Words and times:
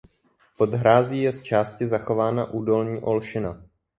Pod 0.57 0.73
hrází 0.73 1.21
je 1.21 1.33
z 1.33 1.43
části 1.43 1.87
zachována 1.87 2.45
údolní 2.45 3.01
olšina. 3.01 3.61